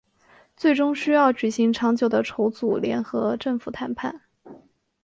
[0.57, 4.21] 最终需要举行长久的筹组联合政府谈判。